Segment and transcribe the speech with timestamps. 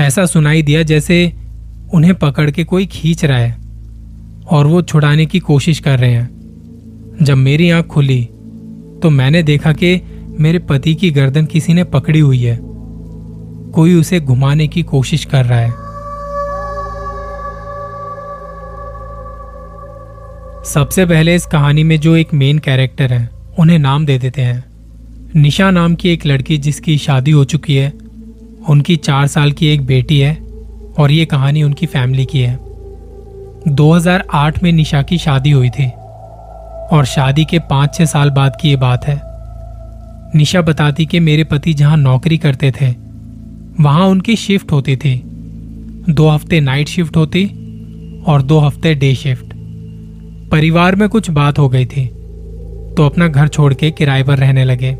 [0.00, 1.32] ऐसा सुनाई दिया जैसे
[1.94, 3.56] उन्हें पकड़ के कोई खींच रहा है
[4.50, 6.28] और वो छुड़ाने की कोशिश कर रहे हैं।
[7.22, 8.24] जब मेरी आँख खुली
[9.02, 10.00] तो मैंने देखा कि
[10.38, 12.58] मेरे पति की गर्दन किसी ने पकड़ी हुई है।
[13.72, 15.70] कोई उसे घुमाने की कोशिश कर रहा है।
[20.64, 24.64] सबसे पहले इस कहानी में जो एक मेन कैरेक्टर है, उन्हें नाम दे देते हैं।
[25.36, 27.92] निशा नाम की एक लड़की जिसकी शादी हो चुकी है
[28.68, 30.34] उनकी चार साल की एक बेटी है
[30.98, 32.58] और ये कहानी उनकी फैमिली की है।
[33.68, 35.88] 2008 में निशा की शादी हुई थी
[36.92, 39.20] और शादी के पाँच छः साल बाद की ये बात है।
[40.34, 42.90] निशा बताती कि मेरे पति जहाँ नौकरी करते थे,
[43.80, 45.22] वहाँ उनकी शिफ्ट होती थी।
[46.10, 47.44] दो हफ़्ते नाइट शिफ्ट होती
[48.26, 49.54] और दो हफ़्ते डे शिफ्ट।
[50.50, 52.06] परिवार में कुछ बात हो गई थी
[52.90, 54.96] तो अपना घर छोड़ के किराए पर रहने लगे।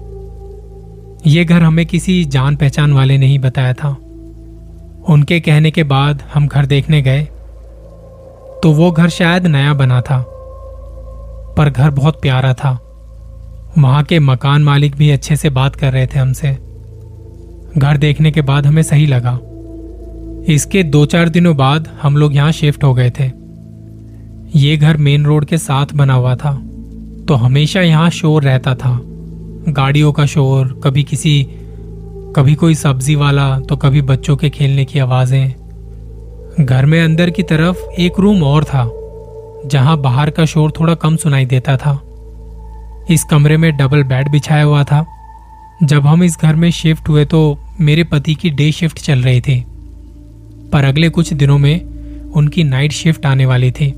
[1.27, 3.89] ये घर हमें किसी जान पहचान वाले ने ही बताया था।
[5.09, 7.23] उनके कहने के बाद हम घर देखने गए
[8.63, 10.25] तो वो घर शायद नया बना था,
[11.57, 12.71] पर घर बहुत प्यारा था।
[13.79, 16.53] वहाँ के मकान मालिक भी अच्छे से बात कर रहे थे हमसे।
[17.79, 19.39] घर देखने के बाद हमें सही लगा।
[20.49, 23.31] इसके दो चार दिनों बाद हम लोग यहाँ शिफ्ट हो गए थे।
[24.57, 26.53] ये घर मेन रोड के साथ बना हुआ था
[27.29, 28.91] तो हमेशा यहाँ शोर रहता था।
[29.69, 31.47] गाड़ियों का शोर, कभी किसी,
[32.37, 35.55] कभी कोई सब्ज़ी वाला तो कभी बच्चों के खेलने की आवाज़ें।
[36.61, 38.91] घर में अंदर की तरफ़ एक रूम और था,
[39.67, 42.01] जहाँ बाहर का शोर थोड़ा कम सुनाई देता था।
[43.11, 45.05] इस कमरे में डबल बेड बिछाया हुआ था।
[45.83, 49.41] जब हम इस घर में शिफ्ट हुए तो मेरे पति की डे शिफ्ट चल रही
[49.41, 49.65] थी।
[50.73, 53.95] पर अगले कुछ दिनों में उनकी नाइट शिफ्ट आने वाली थी।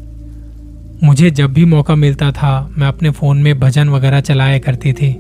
[1.05, 5.13] मुझे जब भी मौका मिलता था, मैं अपने फ़ोन में भजन वगैरह चलाया करती थी।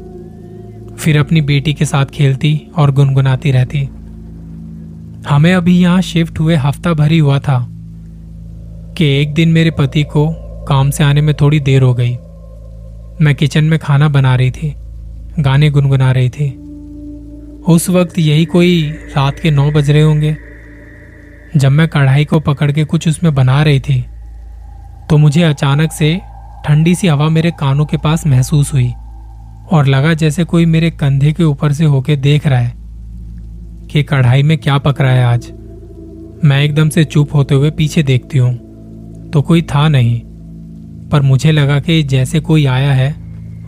[0.98, 3.81] फिर अपनी बेटी के साथ खेलती और गुनगुनाती रहती।
[5.29, 7.59] हमें अभी यहाँ शिफ्ट हुए हफ़्ता भर ही हुआ था
[8.98, 10.27] कि एक दिन मेरे पति को
[10.69, 12.17] काम से आने में थोड़ी देर हो गई।
[13.20, 14.73] मैं किचन में खाना बना रही थी,
[15.39, 16.51] गाने गुनगुना रही थी।
[17.69, 18.83] उस वक्त यही कोई
[19.17, 20.36] रात के नौ बज रहे होंगे।
[21.57, 24.01] जब मैं कढ़ाई को पकड़ के कुछ उसमें बना रही थी
[25.11, 26.14] तो मुझे अचानक से
[26.67, 28.92] ठंडी सी हवा मेरे कानों के पास महसूस हुई।
[29.72, 32.74] और लगा जैसे कोई मेरे कंधे के ऊपर से होके देख रहा है
[33.90, 35.50] कि कढ़ाई में क्या पक रहा है आज।
[36.44, 40.20] मैं एकदम से चुप होते हुए पीछे देखती हूँ तो कोई था नहीं,
[41.08, 43.14] पर मुझे लगा कि जैसे कोई आया है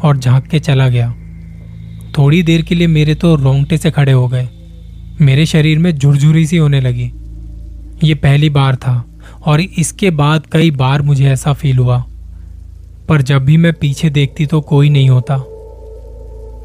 [0.04, 1.08] और झाँक के चला गया।
[2.18, 4.48] थोड़ी देर के लिए मेरे तो रोंगटे से खड़े हो गए।
[5.20, 7.10] मेरे शरीर में झुरझुरी सी होने लगी।
[8.04, 9.04] ये पहली बार था
[9.46, 11.98] और इसके बाद कई बार मुझे ऐसा फील हुआ।
[13.08, 15.42] पर जब भी मैं पीछे देखती तो कोई नहीं होता।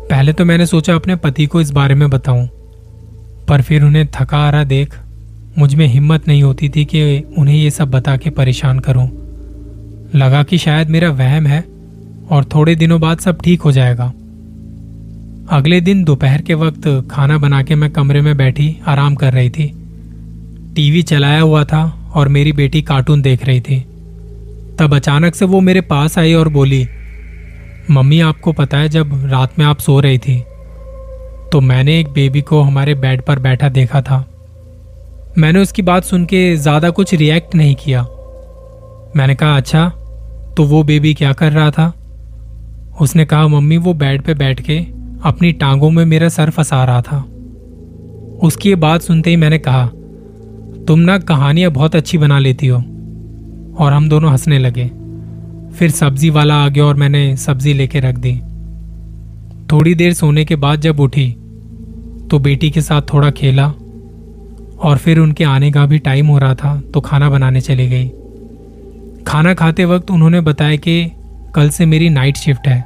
[0.10, 2.48] पहले तो मैंने सोचा अपने पति को इस बारे में बताऊँ,
[3.48, 4.96] पर फिर उन्हें थका आ रहा देख,
[5.58, 7.02] मुझमें हिम्मत नहीं होती थी कि
[7.38, 9.08] उन्हें ये सब बता के परेशान करूँ।
[10.16, 11.64] लगा कि शायद मेरा वहम है
[12.30, 14.06] और थोड़े दिनों बाद सब ठीक हो जाएगा।
[15.50, 19.50] अगले दिन दोपहर के वक्त खाना बना के मैं कमरे में बैठी, आराम कर रही
[19.50, 19.68] थी।
[20.76, 21.84] टीवी चलाया हुआ था
[22.16, 23.80] और मेरी बेटी कार्टून देख रही थी।
[24.80, 26.88] तब अचानक से वो मेरे पास आई और बोली
[27.90, 30.40] मम्मी, आपको पता है, जब रात में आप सो रही थी
[31.52, 34.18] तो मैंने एक बेबी को हमारे बेड पर बैठा देखा था।
[35.38, 38.02] मैंने उसकी बात सुन के ज़्यादा कुछ रिएक्ट नहीं किया।
[39.16, 39.88] मैंने कहा अच्छा
[40.58, 41.88] तो वो बेबी क्या कर रहा था?
[43.02, 44.78] उसने कहा, मम्मी, वो बेड पे बैठ के
[45.24, 47.18] अपनी टांगों में मेरा सर फंसा रहा था।
[48.44, 49.86] उसकी ये बात सुनते ही मैंने कहा,
[50.88, 52.78] तुम ना कहानियाँ बहुत अच्छी बना लेती हो।
[53.76, 54.90] और हम दोनों हंसने लगे।
[55.80, 58.34] फिर सब्ज़ी वाला आ गया और मैंने सब्ज़ी लेके रख दी।
[59.72, 61.28] थोड़ी देर सोने के बाद जब उठी
[62.32, 63.68] तो बेटी के साथ थोड़ा खेला
[64.80, 68.08] और फिर उनके आने का भी टाइम हो रहा था तो खाना बनाने चली गई।
[69.28, 71.12] खाना खाते वक्त उन्होंने बताया कि
[71.56, 72.82] कल से मेरी नाइट शिफ्ट है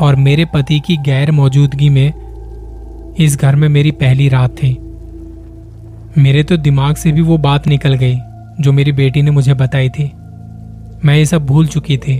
[0.00, 4.72] और मेरे पति की गैर मौजूदगी में इस घर में मेरी पहली रात थी।
[6.18, 8.16] मेरे तो दिमाग से भी वो बात निकल गई,
[8.60, 10.10] जो मेरी बेटी ने मुझे बताई थी।
[11.04, 12.18] मैं ये सब भूल चुकी थी।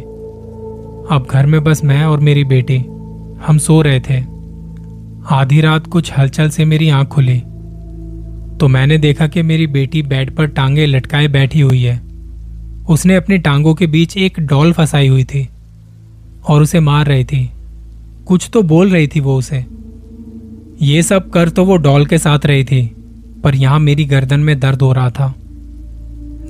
[1.10, 2.76] अब घर में बस मैं और मेरी बेटी,
[3.46, 4.24] हम सो रहे थे।
[5.30, 7.38] आधी रात कुछ हलचल से मेरी आँख खुली।
[8.58, 12.00] तो मैंने देखा कि मेरी बेटी बेड पर टांगे लटकाए बैठी हुई है।
[12.88, 15.48] उसने अपनी टांगों के बीच एक डॉल फंसाई हुई थी
[16.48, 17.50] और उसे मार रही थी।
[18.26, 19.66] कुछ तो बोल रही थी वो उसे।
[20.82, 22.96] ये सब कर तो वो डॉल के साथ रही थी,
[23.44, 25.34] पर यहाँ मेरी गर्दन में दर्द हो रहा था।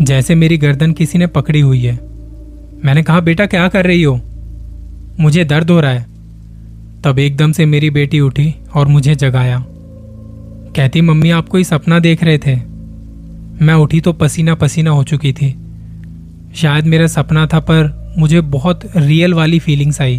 [0.03, 2.10] जैसे मेरी गर्दन किसी ने पकड़ी हुई है।
[2.85, 4.21] मैंने कहा, बेटा, क्या कर रही हो?
[5.21, 6.07] मुझे दर्द हो रहा है।
[7.05, 9.65] तब एकदम से मेरी बेटी उठी और मुझे जगाया।
[10.77, 12.57] कहती, मम्मी, आप कोई सपना देख रहे थे?
[13.65, 15.59] मैं उठी तो पसीना पसीना हो चुकी थी।
[16.55, 20.19] शायद मेरा सपना था, पर मुझे बहुत रियल वाली फीलिंग्स आई।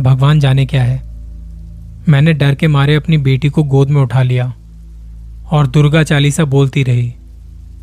[0.00, 1.02] भगवान जाने क्या है?
[2.08, 4.54] मैंने डर के मारे अपनी बेटी को गोद में उठा लिया
[5.50, 7.14] और दुर्गा चालीसा बोलती रही,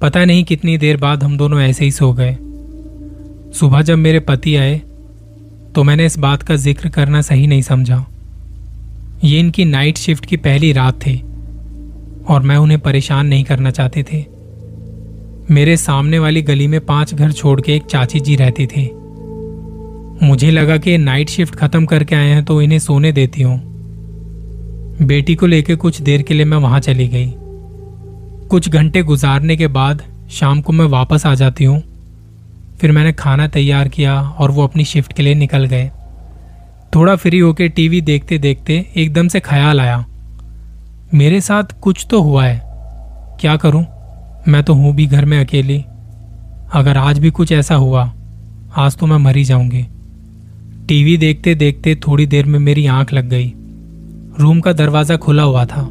[0.02, 2.38] पता नहीं कितनी देर बाद हम दोनों ऐसे ही सो गए।
[3.52, 4.78] सुबह जब मेरे पति आए
[5.76, 8.06] तो मैंने इस बात का ज़िक्र करना सही नहीं समझा।
[9.24, 11.18] ये इनकी नाइट शिफ्ट की पहली रात थी,
[12.26, 14.26] और मैं उन्हें परेशान नहीं करना चाहती थी।
[15.50, 18.90] मेरे सामने वाली गली में पाँच घर छोड़ के एक चाची जी रहती थी।
[20.22, 23.60] मुझे लगा कि नाइट शिफ्ट खत्म करके आए हैं तो इन्हें सोने देती हूँ।
[25.04, 27.32] बेटी को लेकर कुछ देर के लिए मैं वहाँ चली गई।
[28.50, 31.82] कुछ घंटे गुजारने के बाद शाम को मैं वापस आ जाती हूँ
[32.82, 35.92] फिर मैंने खाना तैयार किया और वो अपनी शिफ्ट के लिए निकल गए।
[36.96, 40.06] थोड़ा फ्री होके टीवी देखते देखते एकदम से ख्याल आया।
[41.14, 42.62] मेरे साथ कुछ तो हुआ है।
[43.42, 43.86] क्या करूँ?
[44.48, 45.86] मैं तो हूँ भी घर में अकेली।
[46.74, 48.14] अगर आज भी कुछ ऐसा हुआ,
[48.76, 49.86] आज तो मैं मरी जाऊँगी।
[50.88, 53.54] टीवी देखते देखते थोड़ी देर में मेरी आँख लग गई।
[54.40, 55.84] रूम का दरवाज़ा खुला हुआ था।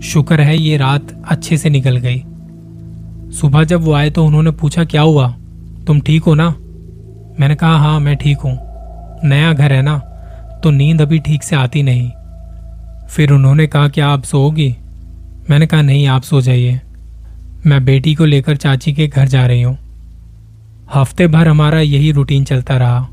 [0.00, 2.22] शुक्र है ये रात अच्छे से निकल गई।
[3.32, 5.36] सुबह जब वो आए तो उन्होंने पूछा, क्या हुआ?
[5.90, 6.48] तुम ठीक हो ना?
[7.40, 8.52] मैंने कहा हाँ मैं ठीक हूँ।
[9.24, 9.98] नया घर है ना
[10.62, 12.10] तो नींद अभी ठीक से आती नहीं।
[13.08, 14.76] फिर उन्होंने कहा क्या आप सोओगी?
[15.50, 16.80] मैंने कहा, नहीं, आप सो जाइए।
[17.66, 19.78] मैं बेटी को लेकर चाची के घर जा रही हूँ।
[20.94, 23.08] हफ़्ते भर हमारा यही रूटीन चलता रहा।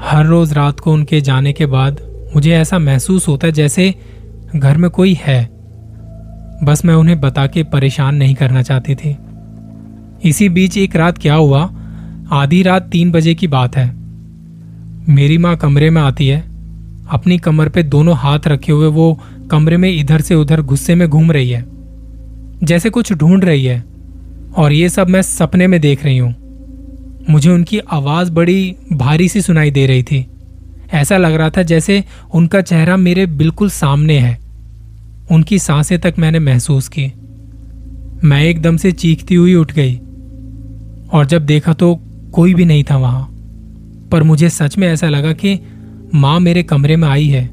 [0.00, 2.00] हर रोज रात को उनके जाने के बाद
[2.34, 3.94] मुझे ऐसा महसूस होता जैसे
[4.56, 5.44] घर में कोई है।
[6.64, 9.16] बस मैं उन्हें बता के परेशान नहीं करना चाहती थी।
[10.24, 11.70] इसी बीच एक रात क्या हुआ?
[12.32, 13.94] आधी रात तीन बजे की बात है।
[15.08, 16.44] मेरी माँ कमरे में आती है।
[17.10, 19.20] अपनी कमर पे दोनों हाथ रखे हुए वो
[19.50, 21.64] कमरे में इधर से उधर गुस्से में घूम रही है।
[22.62, 23.84] जैसे कुछ ढूंढ रही है।
[24.56, 26.34] और ये सब मैं सपने में देख रही हूँ।
[27.30, 30.26] मुझे उनकी आवाज़ बड़ी भारी सी सुनाई दे रही थी।
[30.92, 34.38] ऐसा लग रहा था जैसे उनका चेहरा मेरे बिल्कुल सामने है।
[35.30, 37.12] उनकी साँसें तक मैंने महसूस की।
[38.24, 40.00] मैं एकदम से चीखती हुई उठ गई।
[41.12, 42.00] और जब देखा तो
[42.36, 43.22] कोई भी नहीं था वहाँ।
[44.12, 45.58] पर मुझे सच में ऐसा लगा कि
[46.14, 47.50] माँ मेरे कमरे में आई है।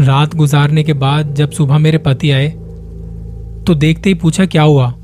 [0.00, 2.48] रात गुजारने के बाद जब सुबह मेरे पति आए
[3.66, 4.94] तो देखते ही पूछा, क्या हुआ?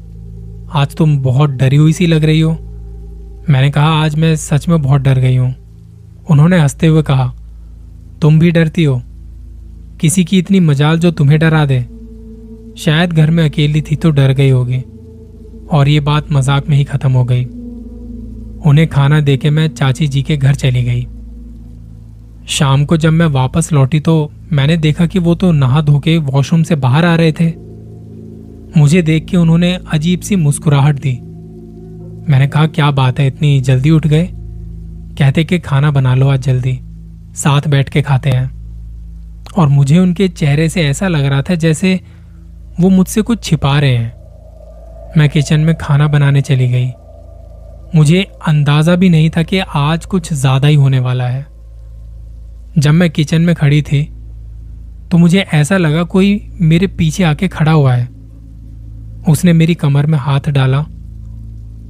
[0.73, 2.53] आज तुम बहुत डरी हुई सी लग रही हो।
[3.51, 5.55] मैंने कहा, आज मैं सच में बहुत डर गई हूँ।
[6.31, 7.35] उन्होंने हँसते हुए कहा,
[8.23, 9.03] तुम भी डरती हो?
[10.01, 11.81] किसी की इतनी मजाल जो तुम्हें डरा दे।
[12.79, 14.85] शायद घर में अकेली थी तो डर गई होगी।
[15.71, 17.47] और ये बात मज़ाक में ही खत्म हो गई।
[18.67, 21.07] उन्हें खाना देके मैं चाची जी के घर चली गई।
[22.49, 26.19] शाम को जब मैं वापस लौटी तो मैंने देखा कि वो तो नहा धो के
[26.19, 27.53] वॉशरूम से बाहर आ रहे थे।
[28.81, 31.13] मुझे देख के उन्होंने अजीब सी मुस्कुराहट दी।
[32.33, 34.29] मैंने कहा, क्या बात है, इतनी जल्दी उठ गए?
[35.19, 36.81] कहते कि खाना बना लो आज जल्दी,
[37.35, 38.57] साथ बैठ के खाते हैं।
[39.59, 42.01] और मुझे उनके चेहरे से ऐसा लग रहा था जैसे
[42.81, 44.15] वो मुझसे कुछ छिपा रहे हैं।
[45.17, 46.91] मैं किचन में खाना बनाने चली गई।
[47.95, 51.47] मुझे अंदाज़ा भी नहीं था कि आज कुछ ज़्यादा ही होने वाला है।
[52.79, 54.03] जब मैं किचन में खड़ी थी
[55.11, 58.07] तो मुझे ऐसा लगा कोई मेरे पीछे आके खड़ा हुआ है।
[59.29, 60.85] उसने मेरी कमर में हाथ डाला,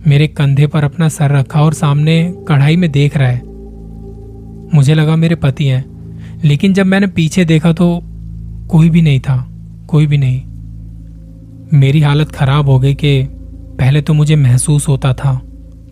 [0.07, 3.43] मेरे कंधे पर अपना सर रखा और सामने कढ़ाई में देख रहा है।
[4.75, 5.85] मुझे लगा मेरे पति हैं,
[6.45, 7.89] लेकिन जब मैंने पीछे देखा तो
[8.71, 9.37] कोई भी नहीं था,
[9.89, 10.43] कोई भी नहीं।
[11.73, 13.23] मेरी हालत खराब हो गई कि
[13.79, 15.41] पहले तो मुझे महसूस होता था।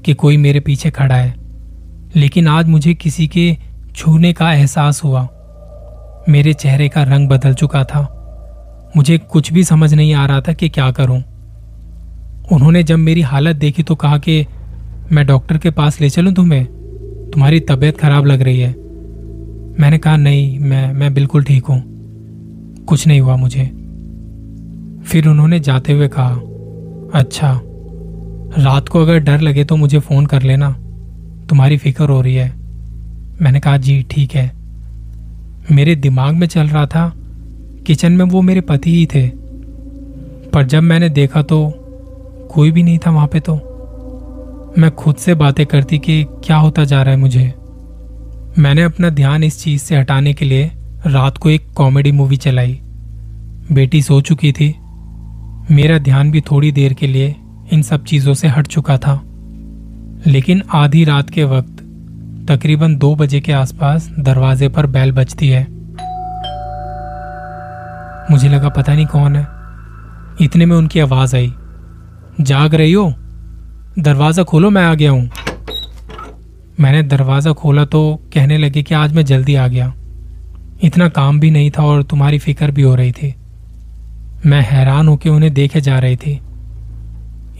[0.04, 1.34] कि कोई मेरे पीछे खड़ा है,
[2.16, 3.56] लेकिन आज मुझे किसी के
[3.96, 5.28] छूने का एहसास हुआ।
[6.28, 8.10] मेरे चेहरे का रंग बदल चुका था।
[8.96, 11.22] मुझे कुछ भी समझ नहीं आ रहा था कि क्या करूँ।
[12.52, 14.46] उन्होंने जब मेरी हालत देखी तो कहा कि,
[15.12, 16.64] मैं डॉक्टर के पास ले चलूँ तुम्हें?
[17.34, 18.70] तुम्हारी तबीयत खराब लग रही है।
[19.80, 21.82] मैंने कहा, नहीं, मैं मैं बिल्कुल ठीक हूँ।
[22.84, 23.64] कुछ नहीं हुआ मुझे।
[25.06, 26.34] फिर उन्होंने जाते हुए कहा
[27.20, 27.60] अच्छा
[28.58, 30.70] रात को अगर डर लगे तो मुझे फ़ोन कर लेना।
[31.48, 32.52] तुम्हारी फ़िक्र हो रही है।
[33.42, 34.52] मैंने कहा, जी, ठीक है।
[35.72, 37.12] मेरे दिमाग में चल रहा था,
[37.86, 39.28] किचन में वो मेरे पति ही थे।
[40.52, 41.68] पर जब मैंने देखा तो
[42.50, 43.54] कोई भी नहीं था वहाँ पे तो।
[44.78, 47.54] मैं खुद से बातें करती कि क्या होता जा रहा है मुझे।
[48.58, 50.70] मैंने अपना ध्यान इस चीज़ से हटाने के लिए
[51.06, 52.80] रात को एक कॉमेडी मूवी चलाई।
[53.72, 54.74] बेटी सो चुकी थी।
[55.70, 57.36] मेरा ध्यान भी थोड़ी देर के लिए
[57.74, 59.22] इन सब चीज़ों से हट चुका था।
[60.26, 61.80] लेकिन आधी रात के वक्त,
[62.50, 65.66] तकरीबन दो बजे के आसपास दरवाजे पर बैल बजती है।
[68.30, 69.46] मुझे लगा, पता नहीं कौन है।
[70.40, 71.54] इतने में उनकी आवाज़ आई।
[72.40, 73.14] जाग रही हो?
[73.98, 75.30] दरवाज़ा खोलो, मैं आ गया हूँ।
[76.80, 79.94] मैंने दरवाज़ा खोला तो कहने लगे कि आज मैं जल्दी आ गया।
[80.82, 83.34] इतना काम भी नहीं था और तुम्हारी फ़िक्र भी हो रही थी।
[84.46, 86.40] मैं हैरान होकर उन्हें देखे जा रही थी।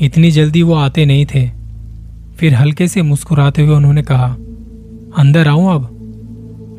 [0.01, 1.51] इतनी जल्दी वो आते नहीं थे।
[2.37, 4.27] फिर हल्के से मुस्कुराते हुए उन्होंने कहा,
[5.19, 5.91] अंदर आऊँ अब।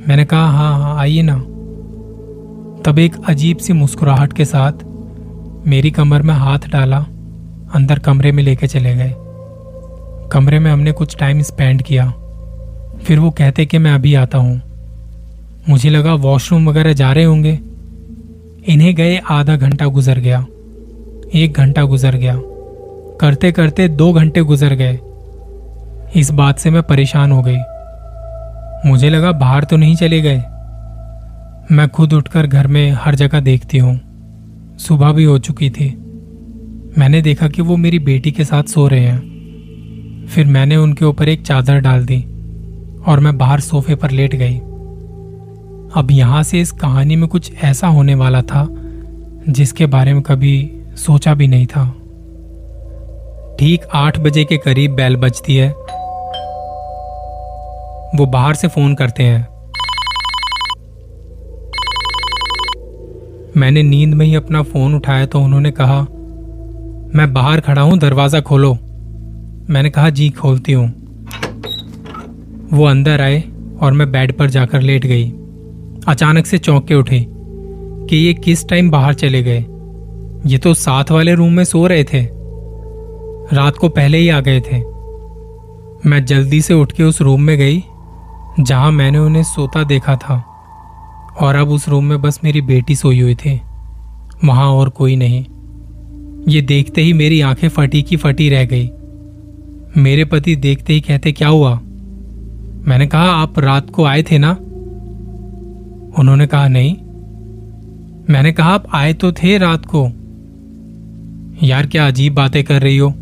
[0.07, 1.37] मैंने कहा हाँ हाँ आइए ना।
[2.81, 4.71] तब एक अजीब सी मुस्कुराहट के साथ
[5.67, 6.97] मेरी कमर में हाथ डाला,
[7.75, 9.13] अंदर कमरे में लेके चले गए।
[10.31, 12.09] कमरे में हमने कुछ टाइम स्पेंड किया।
[13.03, 14.61] फिर वो कहते कि मैं अभी आता हूँ।
[15.69, 17.59] मुझे लगा वॉशरूम वगैरह जा रहे होंगे?
[18.67, 20.45] इन्हें गए आधा घंटा गुजर गया।
[21.33, 22.41] एक घंटा गुजर गया।
[23.21, 24.99] करते करते दो घंटे गुजर गए।
[26.19, 27.57] इस बात से मैं परेशान हो गई।
[28.89, 30.37] मुझे लगा बाहर तो नहीं चले गए।
[31.71, 33.99] मैं खुद उठकर घर में हर जगह देखती हूँ।
[34.77, 35.89] सुबह भी हो चुकी थी।
[36.97, 41.29] मैंने देखा कि वो मेरी बेटी के साथ सो रहे हैं। फिर मैंने उनके ऊपर
[41.29, 42.21] एक चादर डाल दी
[43.07, 44.57] और मैं बाहर सोफे पर लेट गई।
[45.95, 48.67] अब यहाँ से इस कहानी में कुछ ऐसा होने वाला था
[49.49, 51.93] जिसके बारे में कभी सोचा भी नहीं था।
[53.59, 55.69] ठीक आठ बजे के करीब बैल बजती है।
[58.15, 59.47] वो बाहर से फ़ोन करते हैं।
[63.57, 66.01] मैंने नींद में ही अपना फ़ोन उठाया तो उन्होंने कहा,
[67.15, 68.73] मैं बाहर खड़ा हूँ, दरवाज़ा खोलो।
[69.69, 70.87] मैंने कहा, जी, खोलती हूँ।
[72.73, 73.43] वो अंदर आए
[73.81, 75.29] और मैं बेड पर जाकर लेट गई।
[76.07, 79.65] अचानक से चौंक के उठे कि ये किस टाइम बाहर चले गए?
[80.45, 82.44] ये तो साथ वाले रूम में सो रहे थे।
[83.53, 84.77] रात को पहले ही आ गए थे।
[86.09, 87.83] मैं जल्दी से उठ के उस रूम में गई,
[88.59, 90.51] जहाँ मैंने उन्हें सोता देखा था।
[91.41, 93.61] और अब उस रूम में बस मेरी बेटी सोई हुई थी।
[94.45, 95.45] वहाँ और कोई नहीं।
[96.47, 98.89] ये देखते ही मेरी आँखें फटी की फटी रह गई।
[99.97, 101.79] मेरे पति देखते ही कहते, क्या हुआ?
[102.87, 104.51] मैंने कहा, आप रात को आए थे ना?
[106.19, 106.95] उन्होंने कहा, नहीं।
[108.29, 110.09] मैंने कहा, आप आए तो थे रात को।
[111.67, 113.13] यार, क्या अजीब बातें कर रही हो?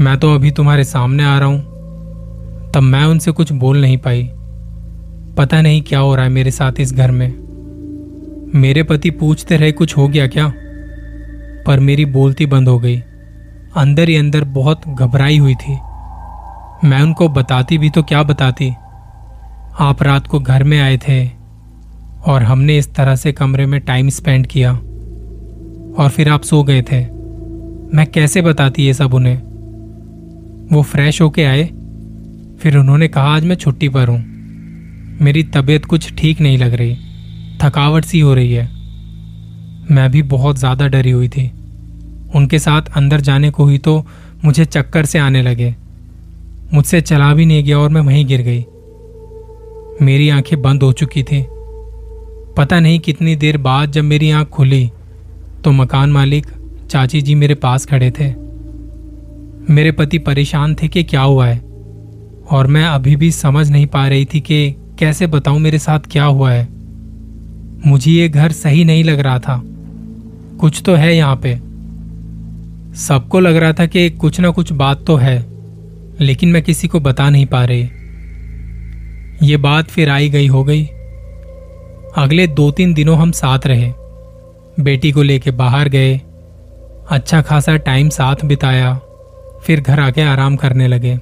[0.00, 1.60] मैं तो अभी तुम्हारे सामने आ रहा हूँ।
[2.72, 4.30] तब मैं उनसे कुछ बोल नहीं पाई।
[5.38, 7.44] पता नहीं क्या हो रहा है मेरे साथ इस घर में।
[8.54, 10.52] मेरे पति पूछते रहे, कुछ हो गया क्या?
[11.66, 13.00] पर मेरी बोलती बंद हो गई।
[13.76, 15.72] अंदर ही अंदर बहुत घबराई हुई थी।
[16.84, 18.70] मैं उनको बताती भी तो क्या बताती?
[19.78, 21.30] आप रात को घर में आए थे
[22.26, 24.72] और हमने इस तरह से कमरे में टाइम स्पेंड किया
[25.98, 27.00] और फिर आप सो गए थे।
[27.96, 29.53] मैं कैसे बताती ये सब उन्हें?
[30.72, 31.64] वो फ्रेश होके आए।
[32.58, 34.18] फिर उन्होंने कहा, आज मैं छुट्टी पर हूँ।
[35.20, 36.96] मेरी तबीयत कुछ ठीक नहीं लग रही।
[37.62, 38.64] थकावट सी हो रही है।
[39.90, 41.46] मैं भी बहुत ज़्यादा डरी हुई थी।
[42.34, 44.04] उनके साथ अंदर जाने को ही तो
[44.44, 45.74] मुझे चक्कर से आने लगे।
[46.72, 48.64] मुझसे चला भी नहीं गया और मैं वहीं गिर गई।
[50.02, 51.44] मेरी आँखें बंद हो चुकी थी।
[52.56, 54.90] पता नहीं कितनी देर बाद जब मेरी आँख खुली
[55.64, 56.46] तो मकान मालिक,
[56.90, 58.43] चाची जी मेरे पास खड़े थे।
[59.70, 61.58] मेरे पति परेशान थे कि क्या हुआ है।
[62.50, 66.24] और मैं अभी भी समझ नहीं पा रही थी कि कैसे बताऊँ मेरे साथ क्या
[66.24, 66.68] हुआ है।
[67.86, 69.62] मुझे ये घर सही नहीं लग रहा था।
[70.60, 71.60] कुछ तो है यहाँ पे।
[72.96, 75.46] सबको लग रहा था कि कुछ ना कुछ बात तो है,
[76.20, 77.88] लेकिन मैं किसी को बता नहीं पा रही।
[79.42, 80.84] ये बात फिर आई गई, हो गई।
[82.16, 83.92] अगले दो तीन दिनों हम साथ रहे।
[84.80, 86.20] बेटी को लेके बाहर गए।
[87.10, 89.00] अच्छा खासा टाइम साथ बिताया।
[89.64, 91.18] फिर घर आके आराम करने लगे।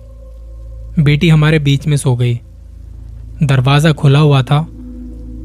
[0.99, 2.41] बेटी हमारे बीच में सो गई।
[3.43, 4.67] दरवाज़ा खुला हुआ था।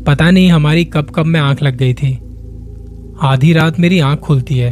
[0.08, 2.14] पता नहीं हमारी कब कब में आँख लग गई थी।
[3.22, 4.72] आधी रात मेरी आँख खुलती है।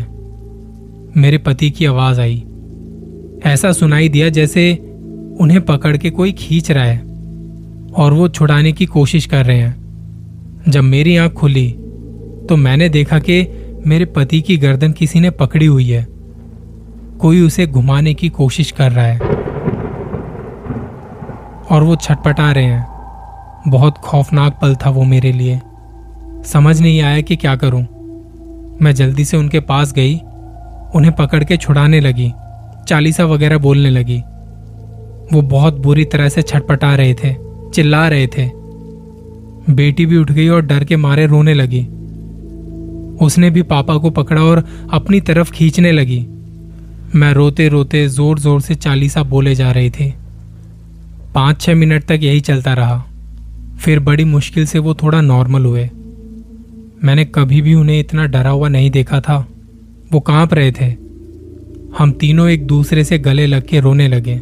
[1.18, 2.44] मेरे पति की आवाज़ आई।
[3.46, 4.74] ऐसा सुनाई दिया जैसे
[5.40, 7.00] उन्हें पकड़ के कोई खींच रहा है
[7.96, 11.70] और वो छुड़ाने की कोशिश कर रहे हैं। जब मेरी आँख खुली
[12.50, 13.46] तो मैंने देखा कि
[13.88, 16.15] मेरे पति की गर्दन किसी ने पकड़ी हुई है।
[17.22, 19.20] कोई उसे घुमाने की कोशिश कर रहा है।
[21.72, 22.88] और वो छटपटा रहे हैं।
[23.68, 25.62] बहुत खौफनाक पल था वो मेरे लिए।
[26.46, 27.86] समझ नहीं आया कि क्या करूँ।
[28.82, 30.16] मैं जल्दी से उनके पास गई,
[30.96, 32.34] उन्हें पकड़ के छुड़ाने लगी,
[32.88, 34.20] चालीसा वगैरह बोलने लगी।
[35.34, 37.36] वो बहुत बुरी तरह से छटपटा रहे थे,
[37.74, 38.50] चिल्ला रहे थे।
[39.70, 41.88] बेटी भी उठ गई और डर के मारे रोने लगी।
[43.26, 46.28] उसने भी पापा को पकड़ा और अपनी तरफ़ खींचने लगी।
[47.16, 50.12] मैं रोते रोते ज़ोर ज़ोर से चालीसा बोले जा रहे थे।
[51.36, 53.06] पाँच छह मिनट तक यही चलता रहा।
[53.80, 55.90] फिर बड़ी मुश्किल से वो थोड़ा नॉर्मल हुए।
[57.04, 59.48] मैंने कभी भी उन्हें इतना डरा हुआ नहीं देखा था।
[60.14, 60.86] वो काँप रहे थे।
[61.98, 64.42] हम तीनों एक दूसरे से गले लग के रोने लगे।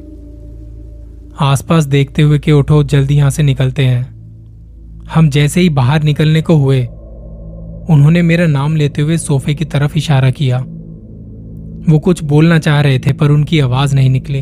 [1.39, 4.03] आसपास देखते हुए कि उठो, जल्दी यहाँ से निकलते हैं।
[5.13, 6.85] हम जैसे ही बाहर निकलने को हुए,
[7.89, 10.65] उन्होंने मेरा नाम लेते हुए सोफे की तरफ़ इशारा किया।
[11.89, 14.41] वो कुछ बोलना चाह रहे थे, पर उनकी आवाज़ नहीं निकली।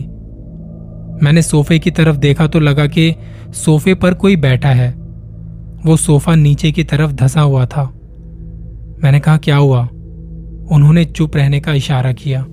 [1.26, 3.16] मैंने सोफे की तरफ़ देखा तो लगा कि
[3.54, 4.92] सोफे पर कोई बैठा है।
[5.86, 7.84] वो सोफा नीचे की तरफ़ धसा हुआ था।
[9.04, 9.90] मैंने कहा, क्या हुआ?
[10.72, 12.46] उन्होंने चुप रहने का इशारा किया।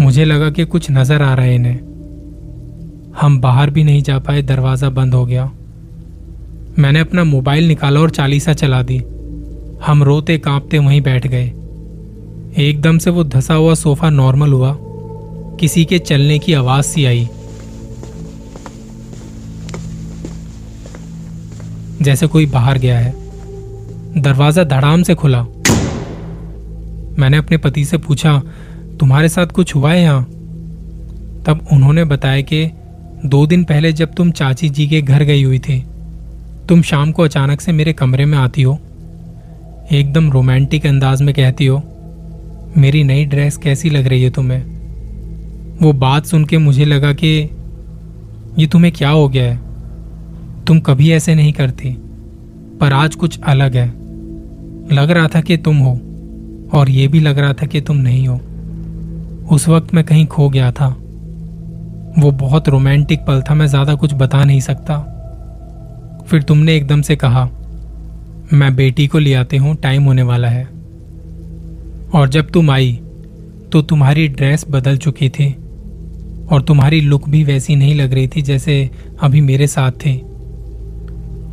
[0.00, 1.76] मुझे लगा कि कुछ नज़र आ रहा है इन्हें।
[3.20, 5.52] हम बाहर भी नहीं जा पाए, दरवाज़ा बंद हो गया।
[6.78, 9.02] मैंने अपना मोबाइल निकाला और चालीसा चला दी।
[9.86, 11.52] हम रोते कांपते वहीं बैठ गए।
[12.58, 14.76] एकदम से वो धसा हुआ सोफा नॉर्मल हुआ।
[15.60, 17.28] किसी के चलने की आवाज़ सी आई।
[22.02, 23.14] जैसे कोई बाहर गया है।
[24.18, 25.42] दरवाज़ा धड़ाम से खुला।
[27.18, 28.42] मैंने अपने पति से पूछा,
[29.00, 30.24] तुम्हारे साथ कुछ हुआ है यहाँ?
[31.46, 32.70] तब उन्होंने बताया कि
[33.26, 35.84] दो दिन पहले जब तुम चाची जी के घर गई हुई थी,
[36.68, 38.78] तुम शाम को अचानक से मेरे कमरे में आती हो।
[39.92, 41.82] एकदम रोमांटिक अंदाज में कहती हो
[42.78, 44.62] मेरी नई ड्रेस कैसी लग रही है तुम्हें?
[45.82, 47.28] वो बात सुन के मुझे लगा कि
[48.58, 49.56] ये तुम्हें क्या हो गया है?
[50.64, 51.90] तुम कभी ऐसे नहीं करती,
[52.80, 53.86] पर आज कुछ अलग है।
[54.94, 55.92] लग रहा था कि तुम हो,
[56.74, 58.40] और ये भी लग रहा था कि तुम नहीं हो।
[59.54, 60.88] उस वक्त मैं कहीं खो गया था।
[62.18, 64.98] वो बहुत रोमांटिक पल था, मैं ज़्यादा कुछ बता नहीं सकता।
[66.28, 67.48] फिर तुमने एकदम से कहा,
[68.52, 70.73] मैं बेटी को ले आते हूँ, टाइम होने वाला है।
[72.14, 72.92] और जब तुम आई
[73.72, 75.46] तो तुम्हारी ड्रेस बदल चुकी थी,
[76.44, 78.90] और तुम्हारी लुक भी वैसी नहीं लग रही थी जैसे
[79.22, 80.12] अभी मेरे साथ थे।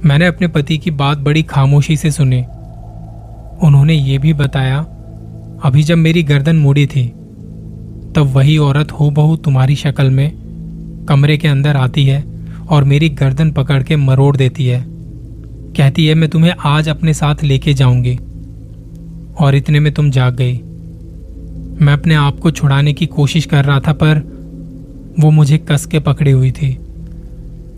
[0.05, 2.41] मैंने अपने पति की बात बड़ी खामोशी से सुनी।
[3.61, 4.77] उन्होंने ये भी बताया,
[5.63, 7.07] अभी जब मेरी गर्दन मुड़ी थी,
[8.15, 12.23] तब वही औरत हो बहु तुम्हारी शक्ल में कमरे के अंदर आती है
[12.69, 14.83] और मेरी गर्दन पकड़ के मरोड़ देती है।
[15.77, 18.17] कहती है, मैं तुम्हें आज अपने साथ लेके जाऊँगी।
[19.39, 20.57] और इतने में तुम जाग गई।
[21.81, 24.17] मैं अपने आप को छुड़ाने की कोशिश कर रहा था, पर
[25.19, 26.73] वो मुझे कस के पकड़ी हुई थी।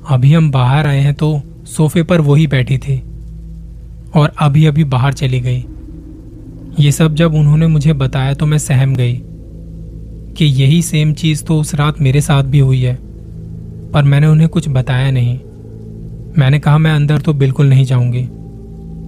[0.10, 3.02] अभी हम बाहर आए हैं तो सोफे पर वही बैठी थी
[4.16, 5.66] और अभी अभी बाहर चली गई।
[6.80, 9.22] ये सब जब उन्होंने मुझे बताया तो मैं सहम गई
[10.38, 12.98] कि यही सेम चीज़ तो उस रात मेरे साथ भी हुई है,
[13.92, 15.39] पर मैंने उन्हें कुछ बताया नहीं।
[16.38, 18.24] मैंने कहा, मैं अंदर तो बिल्कुल नहीं जाऊँगी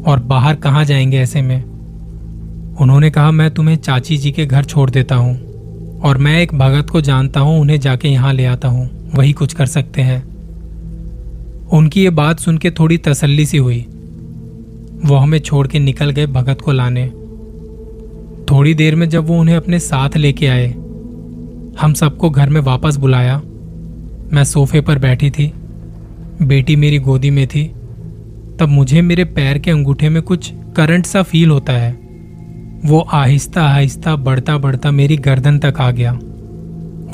[0.08, 1.75] और बाहर कहाँ जाएँगे ऐसे में?
[2.82, 5.56] उन्होंने कहा, मैं तुम्हें चाची जी के घर छोड़ देता हूँ
[6.00, 9.54] और मैं एक भगत को जानता हूँ, उन्हें जाके यहाँ ले आता हूँ। वही कुछ
[9.54, 10.24] कर सकते हैं।
[11.68, 13.86] उनकी ये बात सुन के थोड़ी तसल्ली सी हुई।
[15.06, 17.08] वो हमें छोड़ के निकल गए भगत को लाने।
[18.52, 20.68] थोड़ी देर में जब वो उन्हें अपने साथ लेके आए,
[21.80, 23.42] हम सबको घर में वापस बुलाया।
[24.34, 25.54] मैं सोफे पर बैठी थी।
[26.42, 27.64] बेटी मेरी गोदी में थी।
[28.60, 32.05] तब मुझे मेरे पैर के अंगूठे में कुछ करंट सा फील होता है।
[32.86, 36.12] वो आहिस्ता आहिस्ता बढ़ता बढ़ता मेरी गर्दन तक आ गया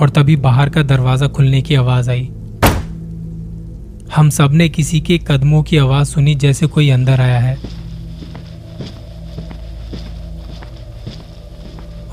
[0.02, 2.32] और तभी बाहर का दरवाज़ा खुलने की आवाज़ आई।
[4.16, 7.58] हम सबने किसी के कदमों की आवाज़ सुनी जैसे कोई अंदर आया है।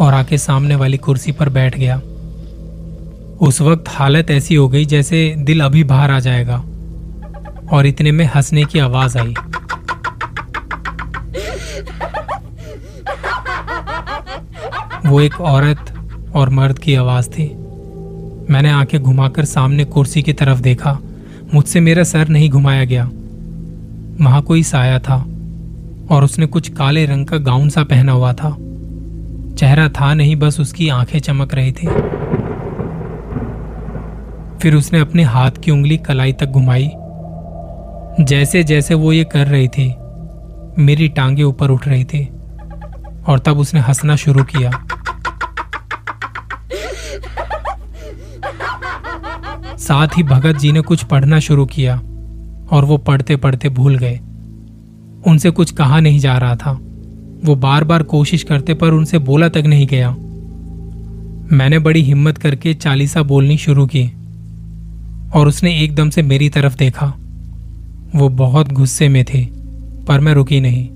[0.01, 2.01] और आके सामने वाली कुर्सी पर बैठ गया।
[3.41, 6.65] उस वक्त हालत ऐसी हो गई जैसे दिल अभी बाहर आ जाएगा।
[7.73, 9.35] और इतने में हंसने की आवाज़ आई।
[15.09, 15.95] वो एक औरत
[16.35, 17.55] और मर्द की आवाज़ थी।
[18.51, 20.99] मैंने आँखें घुमाकर सामने कुर्सी की तरफ़ देखा।
[21.55, 23.11] मुझसे मेरा सर नहीं घुमाया गया।
[24.21, 25.27] वहाँ कोई साया था
[26.11, 28.57] और उसने कुछ काले रंग का गाउन सा पहना हुआ था।
[29.55, 31.87] चेहरा था नहीं, बस उसकी आँखें चमक रही थी।
[34.59, 36.91] फिर उसने अपने हाथ की उंगली कलाई तक घुमाई।
[38.25, 39.95] जैसे जैसे वो ये कर रही थी,
[40.83, 42.29] मेरी टांगे ऊपर उठ रही थी
[43.27, 44.85] और तब उसने हंसना शुरू किया।
[49.89, 51.97] साथ ही भगत जी ने कुछ पढ़ना शुरू किया
[52.71, 54.21] और वो पढ़ते पढ़ते भूल गए।
[55.27, 56.73] उनसे कुछ कहा नहीं जा रहा था।
[57.45, 60.11] वो बार बार कोशिश करते पर उनसे बोला तक नहीं गया।
[61.57, 64.05] मैंने बड़ी हिम्मत करके चालीसा बोलनी शुरू की
[65.35, 67.07] और उसने एकदम से मेरी तरफ़ देखा।
[68.17, 69.45] वो बहुत गुस्से में थे,
[70.05, 70.89] पर मैं रुकी नहीं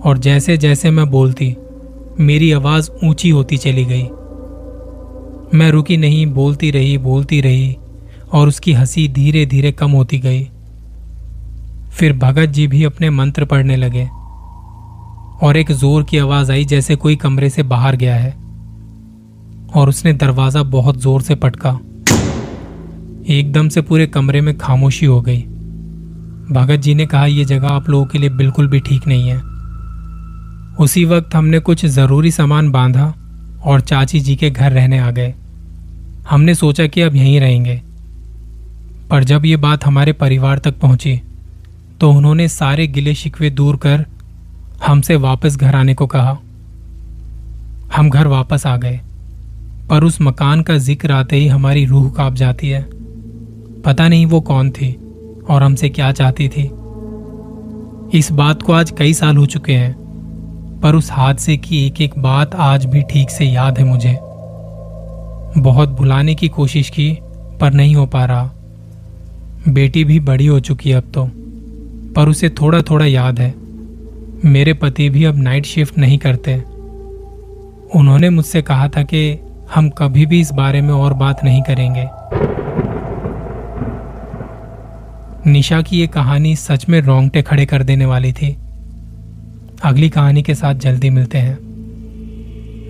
[0.00, 1.56] और जैसे जैसे मैं बोलती,
[2.20, 4.04] मेरी आवाज़ ऊँची होती चली गई।
[5.58, 7.76] मैं रुकी नहीं, बोलती रही बोलती रही
[8.32, 10.44] और उसकी हँसी धीरे धीरे कम होती गई।
[11.90, 14.04] फिर भगत जी भी अपने मंत्र पढ़ने लगे
[15.42, 18.30] और एक ज़ोर की आवाज़ आई जैसे कोई कमरे से बाहर गया है
[19.76, 21.70] और उसने दरवाज़ा बहुत ज़ोर से पटका।
[23.28, 25.40] एकदम से पूरे कमरे में खामोशी हो गई।
[26.52, 29.40] भगत जी ने कहा यह जगह आप लोगों के लिए बिल्कुल भी ठीक नहीं है।
[30.76, 33.12] उसी वक्त हमने कुछ ज़रूरी सामान बांधा
[33.64, 35.34] और चाची जी के घर रहने आ गए।
[36.30, 37.82] हमने सोचा कि अब यहीं रहेंगे।
[39.10, 41.20] पर जब ये बात हमारे परिवार तक पहुँची
[42.00, 44.04] तो उन्होंने सारे गिले शिकवे दूर कर
[44.86, 46.36] हमसे वापस घर आने को कहा।
[47.96, 49.00] हम घर वापस आ गए,
[49.90, 52.82] पर उस मकान का ज़िक्र आते ही हमारी रूह काँप जाती है।
[53.84, 54.92] पता नहीं वो कौन थी
[55.50, 56.64] और हमसे क्या चाहती थी।
[58.18, 59.92] इस बात को आज कई साल हो चुके हैं,
[60.80, 64.16] पर उस हादसे की एक एक बात आज भी ठीक से याद है मुझे।
[65.62, 67.10] बहुत भुलाने की कोशिश की,
[67.60, 68.50] पर नहीं हो पा रहा।
[69.68, 71.30] बेटी भी बड़ी हो चुकी है अब तो
[72.14, 73.54] पर उसे थोड़ा थोड़ा याद है।
[74.44, 76.54] मेरे पति भी अब नाइट शिफ्ट नहीं करते।
[77.98, 79.38] उन्होंने मुझसे कहा था कि
[79.74, 82.08] हम कभी भी इस बारे में और बात नहीं करेंगे।
[85.50, 88.56] निशा की ये कहानी सच में रोंगटे खड़े कर देने वाली थी।
[89.84, 91.58] अगली कहानी के साथ जल्दी मिलते हैं।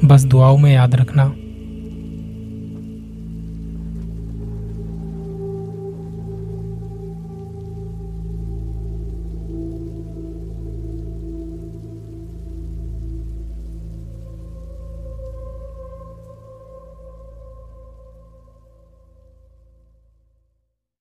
[0.04, 1.32] बस दुआओं में याद रखना।